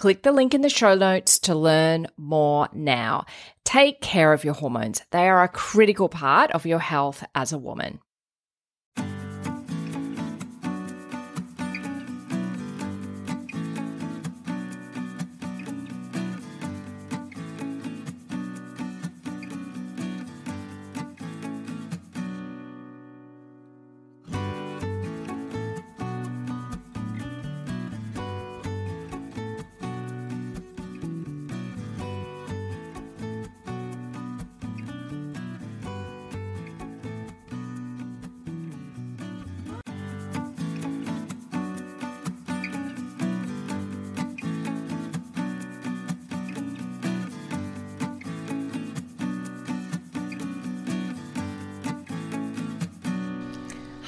[0.00, 3.26] Click the link in the show notes to learn more now.
[3.64, 5.02] Take care of your hormones.
[5.10, 8.00] They are a critical part of your health as a woman.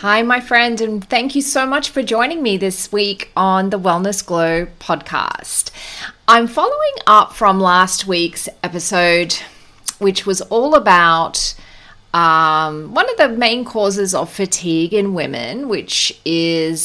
[0.03, 3.79] Hi, my friend, and thank you so much for joining me this week on the
[3.79, 5.71] Wellness Glow podcast.
[6.27, 9.35] I'm following up from last week's episode,
[10.01, 11.55] which was all about
[12.13, 16.81] um, one of the main causes of fatigue in women, which is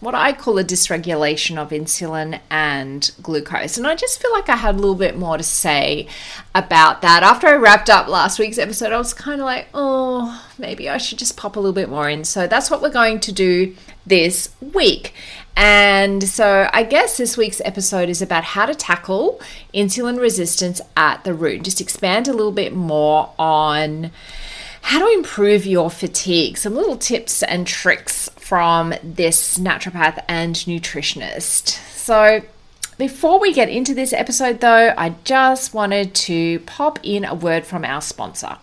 [0.00, 3.78] what I call a dysregulation of insulin and glucose.
[3.78, 6.06] And I just feel like I had a little bit more to say
[6.54, 7.22] about that.
[7.22, 10.98] After I wrapped up last week's episode, I was kind of like, oh, maybe I
[10.98, 12.24] should just pop a little bit more in.
[12.24, 13.74] So that's what we're going to do
[14.06, 15.14] this week.
[15.56, 19.40] And so I guess this week's episode is about how to tackle
[19.72, 21.62] insulin resistance at the root.
[21.62, 24.10] Just expand a little bit more on
[24.82, 26.58] how to improve your fatigue.
[26.58, 31.70] Some little tips and tricks from this naturopath and nutritionist.
[31.96, 32.42] So,
[32.96, 37.66] before we get into this episode, though, I just wanted to pop in a word
[37.66, 38.56] from our sponsor.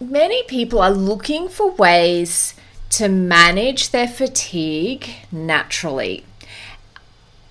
[0.00, 2.54] many people are looking for ways
[2.90, 6.24] to manage their fatigue naturally.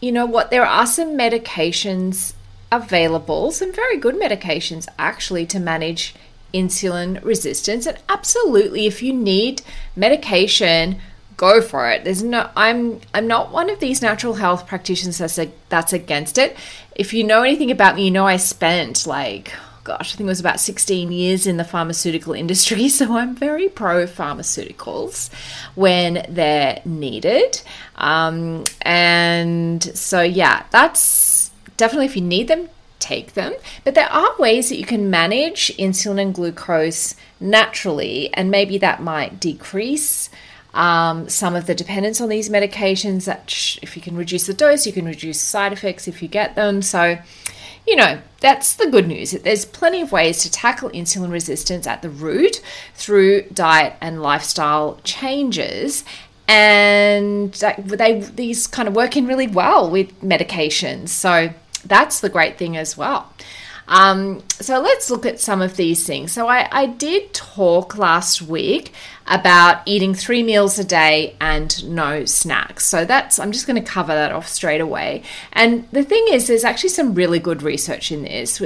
[0.02, 0.52] You know what?
[0.52, 2.34] There are some medications
[2.74, 6.14] available, some very good medications actually, to manage
[6.54, 7.86] insulin resistance.
[7.86, 9.62] And absolutely, if you need
[9.96, 11.00] medication
[11.38, 12.04] go for it.
[12.04, 16.38] There's no I'm I'm not one of these natural health practitioners that's a, that's against
[16.38, 16.58] it.
[16.96, 19.54] If you know anything about me, you know I spent like
[19.88, 23.70] gosh, I think it was about 16 years in the pharmaceutical industry, so I'm very
[23.70, 25.34] pro pharmaceuticals
[25.76, 27.62] when they're needed.
[27.96, 32.68] Um, and so, yeah, that's definitely if you need them,
[33.00, 33.54] take them.
[33.86, 39.02] But there are ways that you can manage insulin and glucose naturally, and maybe that
[39.02, 40.30] might decrease
[40.78, 44.54] um, some of the dependence on these medications that sh- if you can reduce the
[44.54, 46.84] dose, you can reduce side effects if you get them.
[46.84, 47.18] So,
[47.88, 49.32] you know, that's the good news.
[49.32, 52.62] There's plenty of ways to tackle insulin resistance at the root
[52.94, 56.04] through diet and lifestyle changes.
[56.48, 61.10] And they these kind of work in really well with medications.
[61.10, 61.50] So
[61.86, 63.34] that's the great thing as well.
[63.88, 66.32] Um, so let's look at some of these things.
[66.32, 68.92] So I, I did talk last week
[69.28, 72.86] about eating three meals a day and no snacks.
[72.86, 75.24] So that's I'm just going to cover that off straight away.
[75.54, 78.62] And the thing is, there's actually some really good research in this.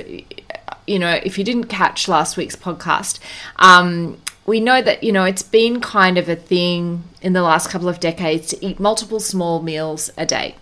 [0.88, 3.20] You know, if you didn't catch last week's podcast,
[3.58, 7.70] um, we know that you know it's been kind of a thing in the last
[7.70, 10.56] couple of decades to eat multiple small meals a day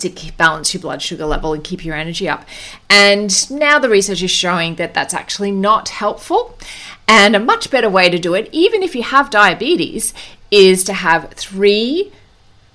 [0.00, 2.44] to balance your blood sugar level and keep your energy up.
[2.88, 6.58] And now the research is showing that that's actually not helpful.
[7.08, 10.12] And a much better way to do it, even if you have diabetes,
[10.50, 12.12] is to have three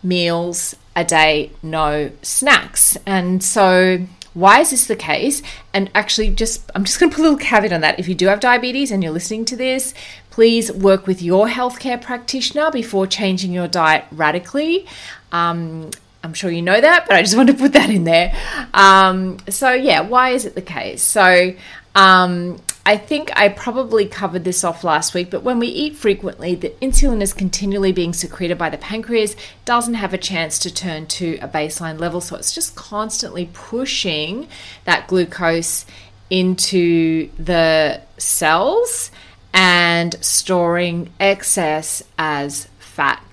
[0.04, 2.98] meals a day, no snacks.
[3.06, 5.42] And so, why is this the case?
[5.74, 8.00] And actually, just I'm just going to put a little caveat on that.
[8.00, 9.94] If you do have diabetes and you're listening to this,
[10.30, 14.86] please work with your healthcare practitioner before changing your diet radically.
[15.32, 15.92] Um,
[16.24, 18.36] I'm sure you know that, but I just want to put that in there.
[18.74, 21.02] Um, so, yeah, why is it the case?
[21.02, 21.54] So,
[21.96, 26.56] um, I think I probably covered this off last week, but when we eat frequently,
[26.56, 29.36] the insulin is continually being secreted by the pancreas,
[29.66, 32.22] doesn't have a chance to turn to a baseline level.
[32.22, 34.48] So it's just constantly pushing
[34.86, 35.86] that glucose
[36.32, 39.12] into the cells
[39.54, 43.24] and storing excess as fat.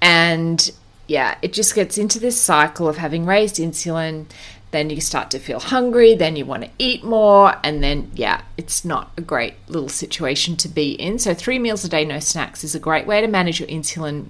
[0.00, 0.70] And
[1.12, 4.24] yeah, it just gets into this cycle of having raised insulin.
[4.70, 8.40] Then you start to feel hungry, then you want to eat more, and then, yeah,
[8.56, 11.18] it's not a great little situation to be in.
[11.18, 14.28] So, three meals a day, no snacks, is a great way to manage your insulin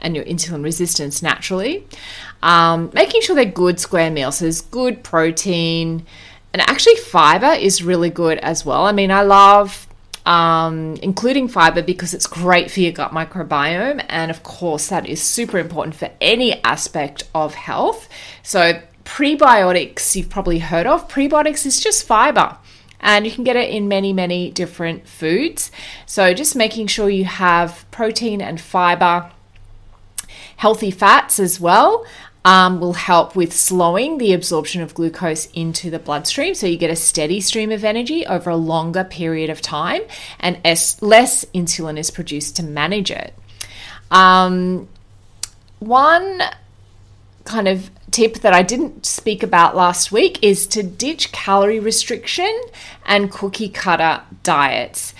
[0.00, 1.86] and your insulin resistance naturally.
[2.42, 6.04] Um, making sure they're good square meals, so there's good protein,
[6.52, 8.86] and actually, fiber is really good as well.
[8.86, 9.86] I mean, I love
[10.26, 14.04] um, including fiber because it's great for your gut microbiome.
[14.08, 18.08] And of course, that is super important for any aspect of health.
[18.42, 21.08] So, prebiotics, you've probably heard of.
[21.08, 22.56] Prebiotics is just fiber.
[23.00, 25.72] And you can get it in many, many different foods.
[26.06, 29.30] So, just making sure you have protein and fiber,
[30.56, 32.06] healthy fats as well
[32.44, 36.54] um, will help with slowing the absorption of glucose into the bloodstream.
[36.54, 40.02] So you get a steady stream of energy over a longer period of time,
[40.40, 43.34] and less insulin is produced to manage it.
[44.10, 44.88] Um,
[45.78, 46.42] one
[47.44, 52.60] kind of tip that I didn't speak about last week is to ditch calorie restriction
[53.06, 55.14] and cookie cutter diets.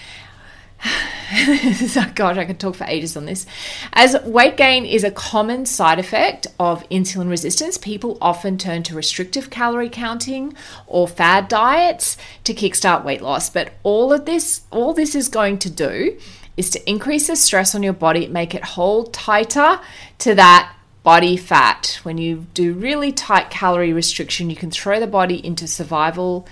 [2.15, 3.47] God, I could talk for ages on this.
[3.93, 8.95] As weight gain is a common side effect of insulin resistance, people often turn to
[8.95, 10.55] restrictive calorie counting
[10.87, 13.49] or fad diets to kickstart weight loss.
[13.49, 16.19] But all of this, all this is going to do
[16.57, 19.81] is to increase the stress on your body, make it hold tighter
[20.19, 22.01] to that body fat.
[22.03, 26.47] When you do really tight calorie restriction, you can throw the body into survival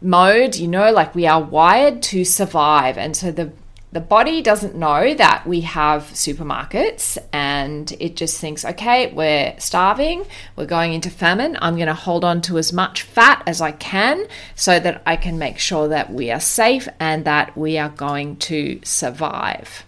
[0.00, 2.96] mode, you know, like we are wired to survive.
[2.98, 3.52] And so the
[3.92, 10.24] the body doesn't know that we have supermarkets and it just thinks, okay, we're starving,
[10.54, 11.58] we're going into famine.
[11.60, 15.16] I'm going to hold on to as much fat as I can so that I
[15.16, 19.84] can make sure that we are safe and that we are going to survive.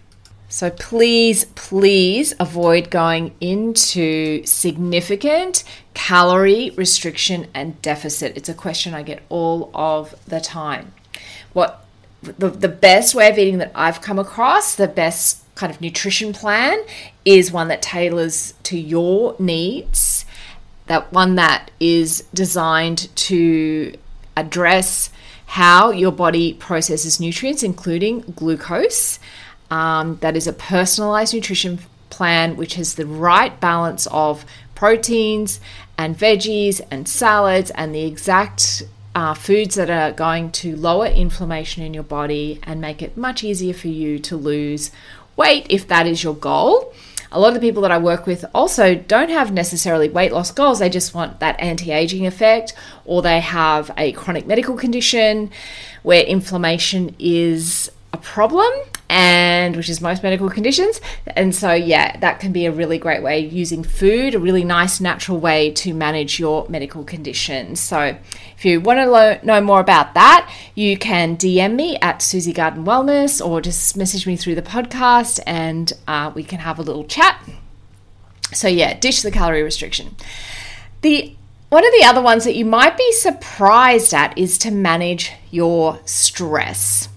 [0.53, 5.63] So please, please avoid going into significant
[5.95, 8.37] calorie restriction and deficit.
[8.37, 10.93] It's a question I get all of the time.
[11.53, 11.83] What
[12.21, 16.33] the, the best way of eating that I've come across, the best kind of nutrition
[16.33, 16.83] plan
[17.25, 20.23] is one that tailors to your needs,
[20.85, 23.97] that one that is designed to
[24.37, 25.09] address
[25.47, 29.17] how your body processes nutrients, including glucose
[29.69, 31.79] um, that is a personalized nutrition
[32.09, 35.59] plan which has the right balance of proteins
[35.97, 38.83] and veggies and salads and the exact
[39.15, 43.43] uh, foods that are going to lower inflammation in your body and make it much
[43.43, 44.91] easier for you to lose
[45.35, 46.93] weight if that is your goal.
[47.31, 50.51] A lot of the people that I work with also don't have necessarily weight loss
[50.51, 52.73] goals, they just want that anti aging effect,
[53.05, 55.49] or they have a chronic medical condition
[56.03, 58.69] where inflammation is a problem
[59.13, 60.99] and which is most medical conditions.
[61.27, 64.99] And so, yeah, that can be a really great way using food, a really nice
[64.99, 67.79] natural way to manage your medical conditions.
[67.79, 68.17] So,
[68.57, 72.53] if you want to lo- know more about that, you can DM me at Susie
[72.53, 76.81] Garden Wellness or just message me through the podcast and uh, we can have a
[76.81, 77.39] little chat.
[78.51, 80.15] So, yeah, ditch the calorie restriction.
[81.01, 81.35] The
[81.69, 85.99] One of the other ones that you might be surprised at is to manage your
[86.05, 87.09] stress.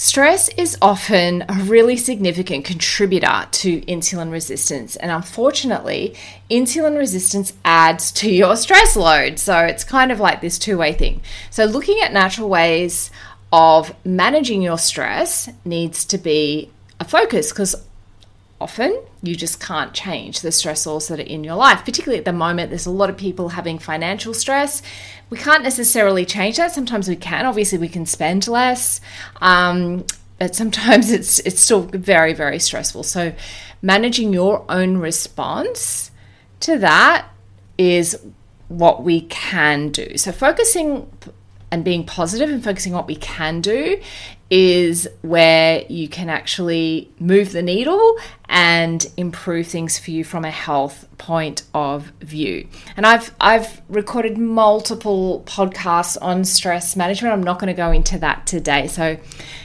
[0.00, 6.14] Stress is often a really significant contributor to insulin resistance, and unfortunately,
[6.48, 9.40] insulin resistance adds to your stress load.
[9.40, 11.20] So it's kind of like this two way thing.
[11.50, 13.10] So, looking at natural ways
[13.52, 17.74] of managing your stress needs to be a focus because
[18.60, 21.84] often you just can't change the stressors that are in your life.
[21.84, 24.82] Particularly at the moment, there's a lot of people having financial stress.
[25.30, 26.72] We can't necessarily change that.
[26.72, 27.46] Sometimes we can.
[27.46, 29.00] Obviously, we can spend less.
[29.40, 30.04] Um,
[30.38, 33.02] but sometimes it's it's still very very stressful.
[33.02, 33.32] So
[33.82, 36.10] managing your own response
[36.60, 37.28] to that
[37.76, 38.18] is
[38.68, 40.16] what we can do.
[40.16, 41.10] So focusing
[41.70, 44.00] and being positive and focusing on what we can do
[44.50, 48.16] is where you can actually move the needle
[48.48, 52.66] and improve things for you from a health point of view.
[52.96, 57.34] And I've I've recorded multiple podcasts on stress management.
[57.34, 58.86] I'm not going to go into that today.
[58.86, 59.18] So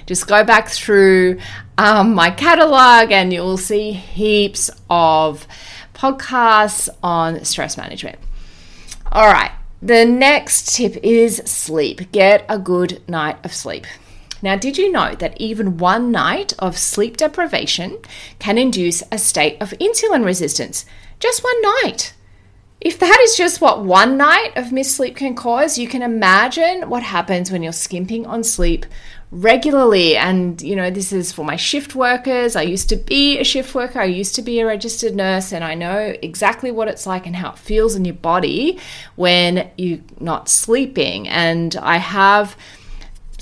[0.05, 1.39] just go back through
[1.77, 5.47] um, my catalog and you'll see heaps of
[5.93, 8.19] podcasts on stress management.
[9.11, 9.51] All right.
[9.81, 12.11] The next tip is sleep.
[12.11, 13.85] Get a good night of sleep.
[14.43, 17.99] Now, did you know that even one night of sleep deprivation
[18.39, 20.85] can induce a state of insulin resistance?
[21.19, 22.13] Just one night.
[22.81, 26.89] If that is just what one night of missed sleep can cause, you can imagine
[26.89, 28.85] what happens when you're skimping on sleep
[29.31, 30.17] regularly.
[30.17, 32.57] And, you know, this is for my shift workers.
[32.57, 35.63] I used to be a shift worker, I used to be a registered nurse, and
[35.63, 38.77] I know exactly what it's like and how it feels in your body
[39.15, 41.29] when you're not sleeping.
[41.29, 42.57] And I have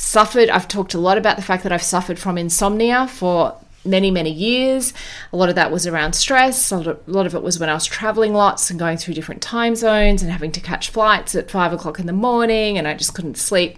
[0.02, 3.56] suffered, I've talked a lot about the fact that I've suffered from insomnia for
[3.86, 4.94] many, many years.
[5.32, 6.72] A lot of that was around stress.
[6.72, 9.76] A lot of it was when I was traveling lots and going through different time
[9.76, 13.14] zones and having to catch flights at five o'clock in the morning, and I just
[13.14, 13.78] couldn't sleep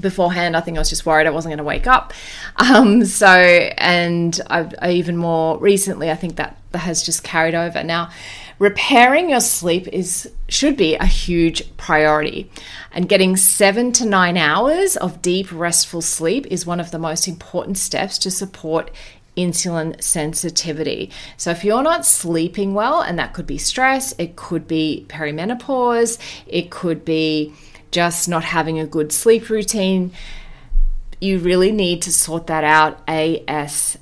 [0.00, 2.12] beforehand i think i was just worried i wasn't going to wake up
[2.56, 7.56] um, so and I, I, even more recently i think that, that has just carried
[7.56, 8.10] over now
[8.58, 12.50] repairing your sleep is should be a huge priority
[12.92, 17.28] and getting 7 to 9 hours of deep restful sleep is one of the most
[17.28, 18.90] important steps to support
[19.36, 21.10] insulin sensitivity.
[21.36, 26.18] So, if you're not sleeping well, and that could be stress, it could be perimenopause,
[26.46, 27.54] it could be
[27.90, 30.12] just not having a good sleep routine,
[31.20, 33.98] you really need to sort that out ASAP,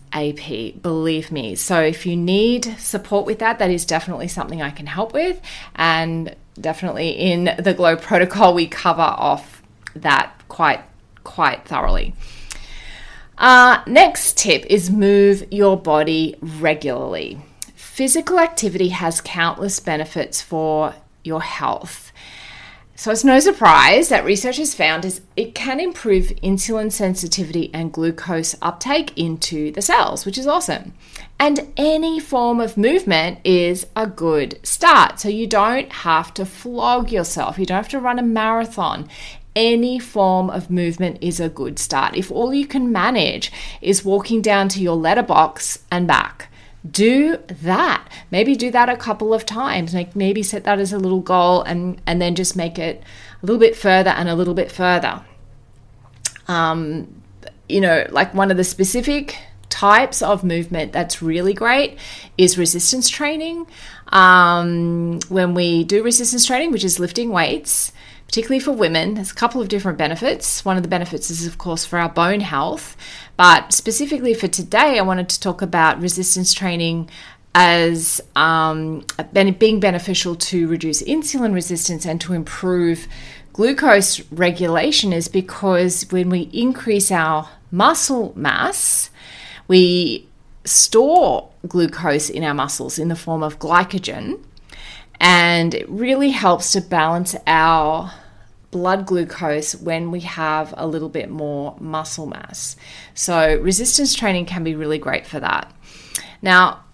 [0.82, 1.54] believe me.
[1.54, 5.40] So, if you need support with that, that is definitely something I can help with.
[5.74, 9.62] And definitely in the Glow protocol, we cover off
[9.94, 10.80] that quite,
[11.24, 12.14] quite thoroughly.
[13.38, 17.38] Uh, next tip is move your body regularly.
[17.74, 22.05] Physical activity has countless benefits for your health.
[22.98, 27.92] So it's no surprise that research has found is it can improve insulin sensitivity and
[27.92, 30.94] glucose uptake into the cells, which is awesome.
[31.38, 35.20] And any form of movement is a good start.
[35.20, 37.58] So you don't have to flog yourself.
[37.58, 39.10] You don't have to run a marathon.
[39.54, 42.16] Any form of movement is a good start.
[42.16, 46.48] If all you can manage is walking down to your letterbox and back,
[46.90, 48.08] do that.
[48.30, 49.94] Maybe do that a couple of times.
[49.94, 53.02] Like maybe set that as a little goal and and then just make it
[53.42, 55.24] a little bit further and a little bit further.
[56.48, 57.22] Um
[57.68, 59.38] you know like one of the specific
[59.68, 61.98] types of movement that's really great
[62.38, 63.66] is resistance training.
[64.08, 67.92] Um, when we do resistance training which is lifting weights
[68.26, 70.64] particularly for women there's a couple of different benefits.
[70.64, 72.96] One of the benefits is of course for our bone health.
[73.36, 77.08] But specifically for today, I wanted to talk about resistance training
[77.54, 79.02] as um,
[79.58, 83.08] being beneficial to reduce insulin resistance and to improve
[83.54, 89.08] glucose regulation is because when we increase our muscle mass,
[89.66, 90.28] we
[90.66, 94.38] store glucose in our muscles in the form of glycogen,
[95.20, 98.12] and it really helps to balance our
[98.70, 102.76] blood glucose when we have a little bit more muscle mass.
[103.14, 105.72] So, resistance training can be really great for that.
[106.42, 106.84] Now,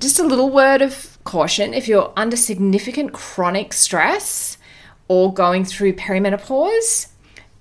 [0.00, 4.58] just a little word of caution if you're under significant chronic stress
[5.06, 7.08] or going through perimenopause,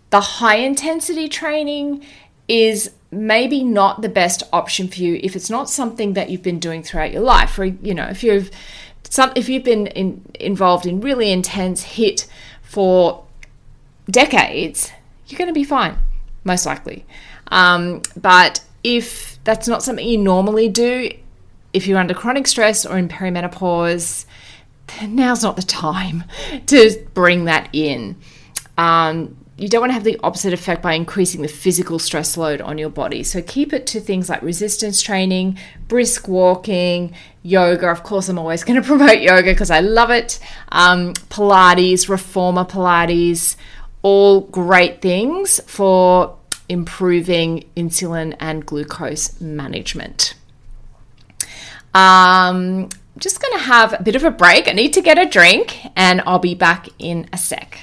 [0.10, 2.04] the high intensity training
[2.48, 6.60] is maybe not the best option for you if it's not something that you've been
[6.60, 8.50] doing throughout your life or you know if you've
[9.12, 12.28] some if you've been in, involved in really intense HIIT
[12.62, 13.26] for
[14.10, 14.90] decades,
[15.28, 15.98] you're going to be fine,
[16.46, 17.06] most likely.
[17.50, 21.12] Um, but if that's not something you normally do,
[21.74, 24.26] if you're under chronic stress or in perimenopause,
[25.06, 26.24] now's not the time
[26.68, 28.16] to bring that in.
[28.78, 32.62] Um, you don't want to have the opposite effect by increasing the physical stress load
[32.62, 33.22] on your body.
[33.22, 37.14] So keep it to things like resistance training, brisk walking,
[37.44, 37.92] yoga.
[37.92, 40.40] Of course, I'm always going to promote yoga because I love it.
[40.70, 43.56] Um, Pilates, reformer Pilates,
[44.02, 46.36] all great things for
[46.68, 50.34] improving insulin and glucose management.
[51.94, 52.90] Um,
[53.20, 54.68] just going to have a bit of a break.
[54.68, 57.78] I need to get a drink and I'll be back in a sec.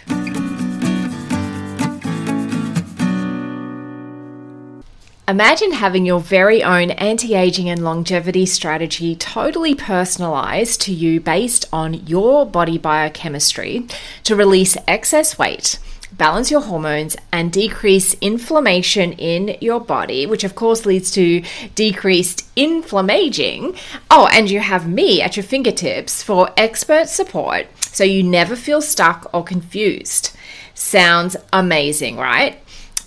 [5.28, 11.66] Imagine having your very own anti aging and longevity strategy totally personalized to you based
[11.70, 13.86] on your body biochemistry
[14.24, 15.78] to release excess weight
[16.12, 21.42] balance your hormones and decrease inflammation in your body, which of course leads to
[21.74, 23.74] decreased inflammaging.
[24.10, 28.80] Oh, and you have me at your fingertips for expert support so you never feel
[28.80, 30.34] stuck or confused.
[30.74, 32.58] Sounds amazing, right?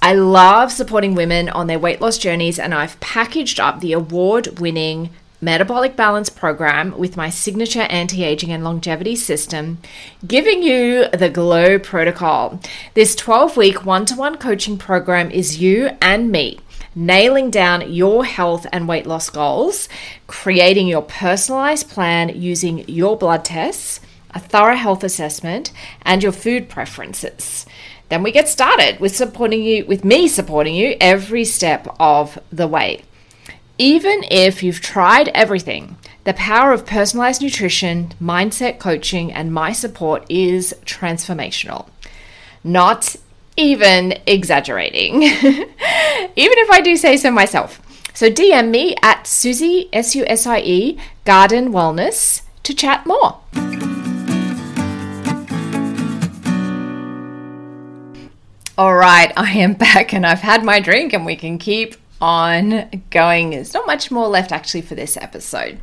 [0.03, 4.59] I love supporting women on their weight loss journeys, and I've packaged up the award
[4.59, 9.77] winning metabolic balance program with my signature anti aging and longevity system,
[10.25, 12.59] giving you the GLOW protocol.
[12.95, 16.59] This 12 week one to one coaching program is you and me.
[16.95, 19.87] Nailing down your health and weight loss goals,
[20.25, 23.99] creating your personalized plan using your blood tests,
[24.31, 27.67] a thorough health assessment, and your food preferences.
[28.11, 32.67] Then we get started with supporting you, with me supporting you every step of the
[32.67, 33.05] way.
[33.77, 40.25] Even if you've tried everything, the power of personalized nutrition, mindset coaching, and my support
[40.27, 41.87] is transformational.
[42.65, 43.15] Not
[43.55, 45.21] even exaggerating.
[45.23, 45.65] even
[46.35, 47.81] if I do say so myself.
[48.13, 53.39] So DM me at Susie, S U S I E, Garden Wellness to chat more.
[58.81, 63.03] All right, I am back and I've had my drink and we can keep on
[63.11, 63.51] going.
[63.51, 65.77] There's not much more left actually for this episode.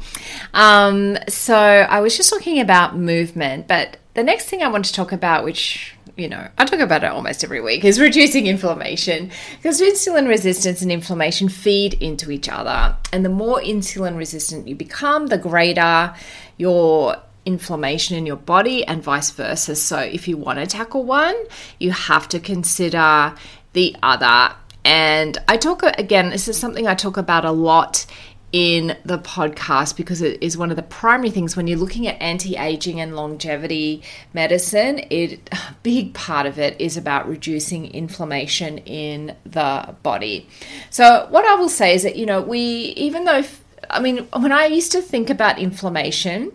[0.53, 4.93] Um, so I was just talking about movement, but the next thing I want to
[4.93, 9.31] talk about, which you know, I talk about it almost every week, is reducing inflammation
[9.59, 12.97] because insulin resistance and inflammation feed into each other.
[13.13, 16.13] And the more insulin resistant you become, the greater
[16.57, 17.17] your
[17.49, 19.75] inflammation in your body and vice versa.
[19.75, 21.35] So if you want to tackle one,
[21.81, 23.35] you have to consider
[23.73, 24.55] the other.
[24.85, 28.05] And I talk again, this is something I talk about a lot
[28.53, 31.57] in the podcast because it is one of the primary things.
[31.57, 36.97] When you're looking at anti-aging and longevity medicine it a big part of it is
[36.97, 40.49] about reducing inflammation in the body.
[40.91, 42.61] So what i will say is that you know we
[43.07, 43.43] even though
[43.91, 46.53] i mean when i used to think about inflammation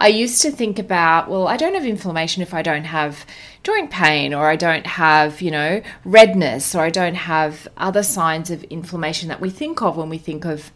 [0.00, 3.26] I used to think about, well, I don't have inflammation if I don't have
[3.62, 8.50] joint pain or I don't have, you know, redness or I don't have other signs
[8.50, 10.72] of inflammation that we think of when we think of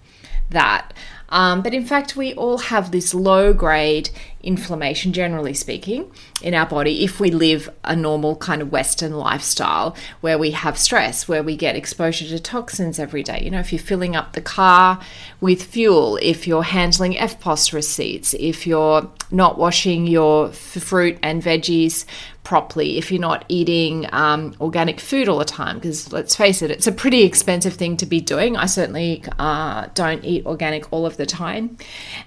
[0.51, 0.93] that.
[1.35, 4.09] Um, but in fact, we all have this low grade
[4.45, 6.11] inflammation, generally speaking,
[6.43, 10.79] in our body if we live a normal kind of Western lifestyle where we have
[10.79, 13.41] stress, where we get exposure to toxins every day.
[13.43, 15.01] You know, if you're filling up the car
[15.41, 22.05] with fuel, if you're handling EFTPOS receipts, if you're not washing your fruit and veggies
[22.45, 26.71] properly, if you're not eating um, organic food all the time, because let's face it,
[26.71, 28.55] it's a pretty expensive thing to be doing.
[28.55, 31.77] I certainly uh, don't eat organic all of the time.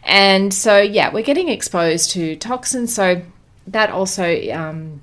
[0.04, 2.94] And so, yeah, we're getting exposed to toxins.
[2.94, 3.22] So
[3.68, 4.52] that also.
[4.52, 5.02] Um,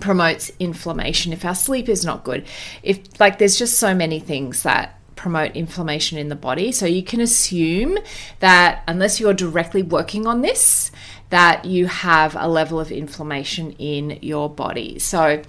[0.00, 2.44] promotes inflammation if our sleep is not good
[2.82, 6.72] if like there's just so many things that promote inflammation in the body.
[6.72, 7.96] So you can assume
[8.40, 10.90] that unless you're directly working on this,
[11.30, 14.98] that you have a level of inflammation in your body.
[14.98, 15.42] So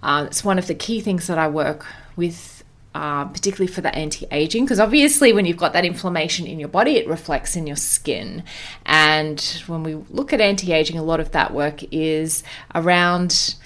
[0.00, 2.62] uh, it's one of the key things that I work with.
[2.96, 6.70] Uh, particularly for the anti aging, because obviously, when you've got that inflammation in your
[6.70, 8.42] body, it reflects in your skin.
[8.86, 12.42] And when we look at anti aging, a lot of that work is
[12.74, 13.56] around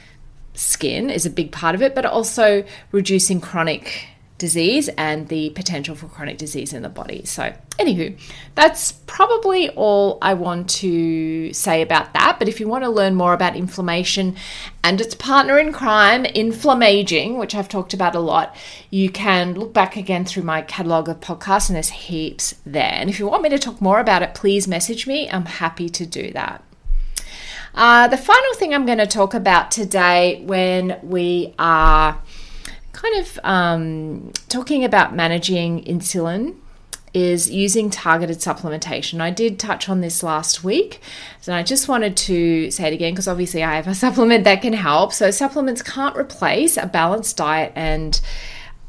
[0.54, 4.08] skin, is a big part of it, but also reducing chronic
[4.40, 7.24] disease and the potential for chronic disease in the body.
[7.24, 8.18] So, anywho,
[8.56, 12.38] that's probably all I want to say about that.
[12.38, 14.34] But if you want to learn more about inflammation
[14.82, 18.56] and its partner in crime, inflammaging, which I've talked about a lot,
[18.88, 22.94] you can look back again through my catalogue of podcasts, and there's heaps there.
[22.94, 25.30] And if you want me to talk more about it, please message me.
[25.30, 26.64] I'm happy to do that.
[27.74, 32.20] Uh, the final thing I'm going to talk about today when we are
[32.92, 36.56] kind of um, talking about managing insulin
[37.12, 39.20] is using targeted supplementation.
[39.20, 41.00] I did touch on this last week,
[41.40, 44.62] so I just wanted to say it again because obviously I have a supplement that
[44.62, 45.12] can help.
[45.12, 48.20] So, supplements can't replace a balanced diet and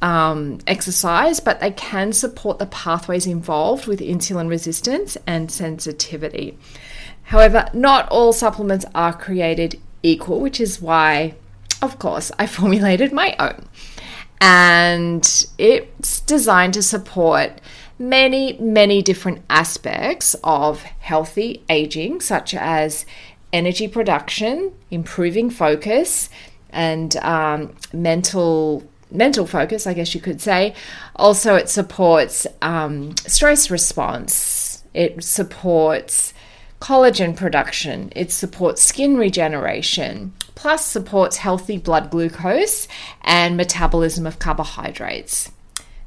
[0.01, 6.57] um, exercise, but they can support the pathways involved with insulin resistance and sensitivity.
[7.23, 11.35] However, not all supplements are created equal, which is why,
[11.81, 13.67] of course, I formulated my own.
[14.41, 17.61] And it's designed to support
[17.99, 23.05] many, many different aspects of healthy aging, such as
[23.53, 26.29] energy production, improving focus,
[26.71, 30.73] and um, mental mental focus, I guess you could say.
[31.17, 34.83] Also, it supports um, stress response.
[34.93, 36.33] It supports
[36.79, 38.11] collagen production.
[38.15, 40.33] It supports skin regeneration.
[40.61, 42.87] Plus, supports healthy blood glucose
[43.23, 45.49] and metabolism of carbohydrates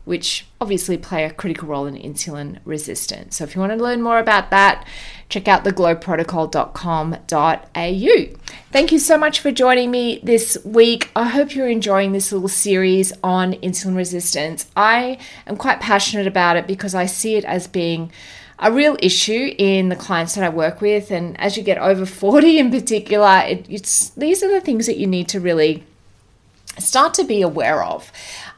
[0.04, 3.36] which obviously play a critical role in insulin resistance.
[3.36, 4.84] So if you want to learn more about that,
[5.28, 8.38] check out theglowprotocol.com.au.
[8.70, 11.10] Thank you so much for joining me this week.
[11.16, 14.66] I hope you're enjoying this little series on insulin resistance.
[14.76, 18.12] I am quite passionate about it because I see it as being
[18.58, 21.10] a real issue in the clients that I work with.
[21.10, 24.98] And as you get over 40 in particular, it, it's these are the things that
[24.98, 25.84] you need to really
[26.78, 28.12] start to be aware of.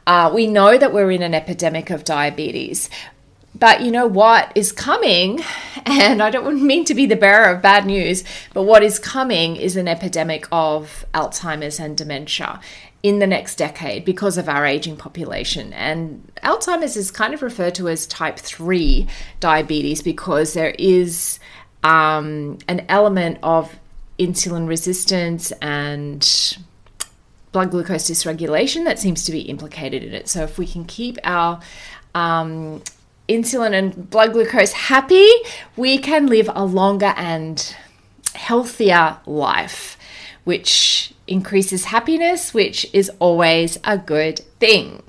[0.07, 2.89] Uh, we know that we're in an epidemic of diabetes.
[3.53, 5.41] But you know what is coming,
[5.85, 9.55] and I don't mean to be the bearer of bad news, but what is coming
[9.55, 12.59] is an epidemic of Alzheimer's and dementia
[13.03, 15.73] in the next decade because of our aging population.
[15.73, 19.07] And Alzheimer's is kind of referred to as type 3
[19.39, 21.39] diabetes because there is
[21.83, 23.77] um, an element of
[24.19, 26.57] insulin resistance and
[27.51, 30.27] blood glucose dysregulation that seems to be implicated in it.
[30.27, 31.59] So, if we can keep our
[32.13, 32.81] um,
[33.29, 35.29] insulin and blood glucose happy,
[35.75, 37.75] we can live a longer and
[38.35, 39.97] healthier life,
[40.43, 45.03] which increases happiness, which is always a good thing.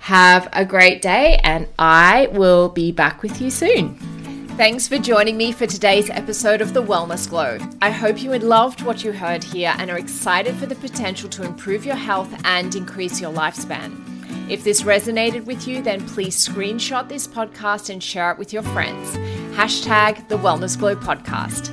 [0.00, 4.17] Have a great day, and I will be back with you soon.
[4.58, 7.58] Thanks for joining me for today's episode of The Wellness Glow.
[7.80, 11.44] I hope you loved what you heard here and are excited for the potential to
[11.44, 14.02] improve your health and increase your lifespan.
[14.50, 18.64] If this resonated with you, then please screenshot this podcast and share it with your
[18.64, 19.16] friends.
[19.56, 21.72] Hashtag The Wellness Glow Podcast.